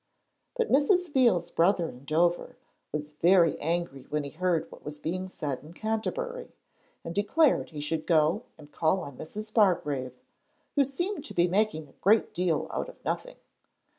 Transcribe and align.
But 0.57 0.71
Mrs. 0.71 1.13
Veal's 1.13 1.51
brother 1.51 1.87
in 1.87 2.05
Dover 2.05 2.57
was 2.91 3.13
very 3.13 3.59
angry 3.59 4.07
when 4.09 4.23
he 4.23 4.31
heard 4.31 4.71
what 4.71 4.83
was 4.83 4.97
being 4.97 5.27
said 5.27 5.63
in 5.63 5.73
Canterbury, 5.73 6.53
and 7.03 7.13
declared 7.13 7.69
he 7.69 7.81
should 7.81 8.07
go 8.07 8.45
and 8.57 8.71
call 8.71 9.01
on 9.01 9.15
Mrs. 9.17 9.53
Bargrave, 9.53 10.17
who 10.73 10.83
seemed 10.83 11.23
to 11.25 11.35
be 11.35 11.47
making 11.47 11.87
a 11.87 11.93
great 12.01 12.33
deal 12.33 12.65
out 12.71 12.89
of 12.89 12.95
nothing. 13.05 13.35